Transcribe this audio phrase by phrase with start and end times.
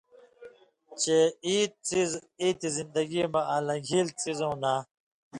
[1.01, 1.17] چے
[1.47, 2.11] اېت څیز
[2.41, 4.73] (اېتیۡ زِندگی مہ) آں لن٘گھېل څیزؤں نہ